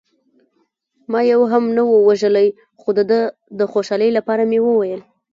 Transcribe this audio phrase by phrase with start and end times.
[1.11, 2.47] ما یو هم نه و وژلی،
[2.79, 3.19] خو د ده
[3.59, 5.01] د خوشحالۍ لپاره مې وویل.